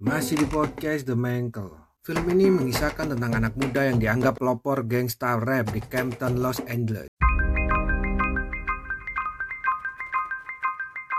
[0.00, 1.76] Masih di podcast The Mankle.
[2.00, 7.12] Film ini mengisahkan tentang anak muda yang dianggap pelopor gangsta rap di Campton, Los Angeles.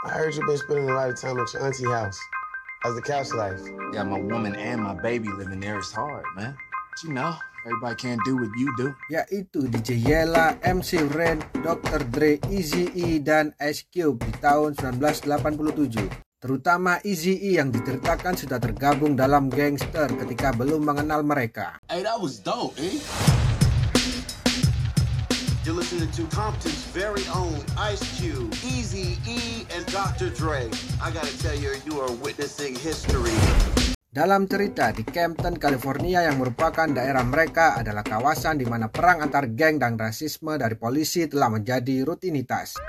[0.02, 2.18] I heard you've been spending a lot of time at your auntie house.
[2.82, 3.62] How's the couch life?
[3.94, 5.78] Got my woman and my baby living there.
[5.78, 6.58] It's hard, man.
[6.58, 7.38] But you know,
[7.70, 8.98] everybody can't do what you do.
[9.14, 12.02] Yaitu DJ Yella, MC Ren, Dr.
[12.10, 16.31] Dre, Eazy-E, dan Ice Cube di tahun 1987.
[16.42, 21.78] Terutama Eazy-E yang diceritakan sudah tergabung dalam gangster ketika belum mengenal mereka.
[21.86, 22.98] Hey, that was dope, eh?
[25.62, 30.34] You're listening to Compton's very own Ice Cube, Easy E, and Dr.
[30.34, 30.66] Dre.
[30.98, 33.38] I gotta tell you, you are witnessing history.
[34.10, 39.46] Dalam cerita di Campton, California yang merupakan daerah mereka adalah kawasan di mana perang antar
[39.54, 42.82] geng dan rasisme dari polisi telah menjadi rutinitas.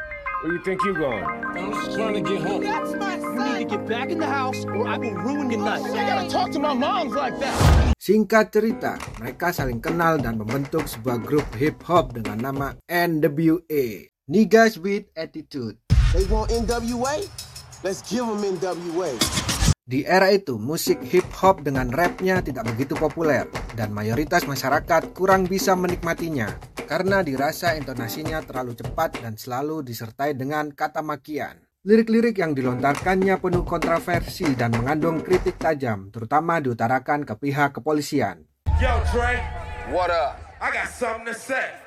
[0.43, 1.23] Where you think you going?
[1.55, 2.67] I'm just trying to get home.
[2.67, 3.22] That's my
[3.63, 5.87] to get back in the house or I will ruin your night.
[5.95, 7.55] I gotta talk to my moms like that.
[8.03, 14.83] Singkat cerita, mereka saling kenal dan membentuk sebuah grup hip hop dengan nama NWA, Niggas
[14.83, 15.79] with Attitude.
[16.11, 17.23] They want NWA?
[17.87, 19.15] Let's give them NWA.
[19.83, 23.47] Di era itu, musik hip hop dengan rapnya tidak begitu populer
[23.79, 26.55] dan mayoritas masyarakat kurang bisa menikmatinya
[26.87, 31.63] karena dirasa intonasinya terlalu cepat dan selalu disertai dengan kata makian.
[31.83, 38.47] Lirik-lirik yang dilontarkannya penuh kontroversi dan mengandung kritik tajam, terutama diutarakan ke pihak kepolisian.
[38.79, 39.43] Yo, Trey,
[39.91, 40.39] What up?
[40.63, 41.82] I got something to say.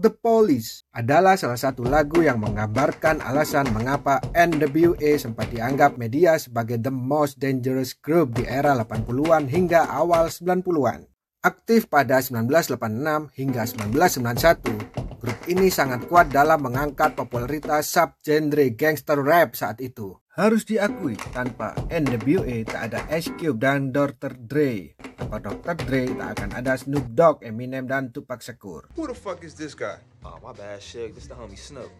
[0.00, 6.80] The Police adalah salah satu lagu yang menggambarkan alasan mengapa NWA sempat dianggap media sebagai
[6.80, 11.04] the most dangerous group di era 80-an hingga awal 90-an.
[11.44, 19.52] Aktif pada 1986 hingga 1991, grup ini sangat kuat dalam mengangkat popularitas subgenre gangster rap
[19.52, 20.16] saat itu.
[20.32, 24.32] Harus diakui, tanpa NWA tak ada Ice Cube dan Dr.
[24.32, 24.96] Dre.
[25.20, 25.76] Tanpa Dr.
[25.84, 28.88] Dre tak akan ada Snoop Dogg, Eminem, dan Tupac Shakur.
[28.96, 30.00] Who the fuck is this guy?
[30.24, 31.12] Oh, my bad, Shug.
[31.12, 31.92] This the homie Snoop.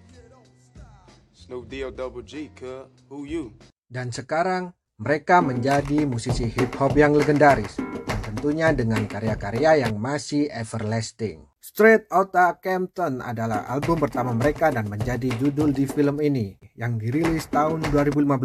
[1.37, 2.89] Snoop D-O double G, cuz.
[3.13, 3.53] Who you?
[3.93, 10.49] Dan sekarang mereka menjadi musisi hip hop yang legendaris dan tentunya dengan karya-karya yang masih
[10.49, 11.45] everlasting.
[11.61, 17.53] Straight Outta Compton adalah album pertama mereka dan menjadi judul di film ini yang dirilis
[17.53, 18.41] tahun 2015.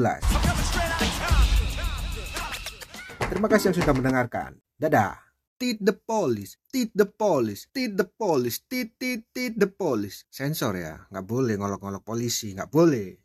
[3.31, 4.64] Terima kasih yang sudah mendengarkan.
[4.75, 5.15] Dadah.
[5.55, 10.27] Tit the police, tit the police, tit the police, tit tit tit the police.
[10.27, 13.15] Sensor ya, nggak boleh ngolok-ngolok polisi, nggak boleh.